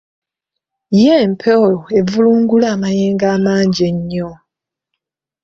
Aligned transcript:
Ye 1.01 1.15
mpewo 1.31 1.69
evulungula 1.99 2.65
amayengo 2.75 3.25
amangi 3.35 3.81
ennyo. 3.89 4.29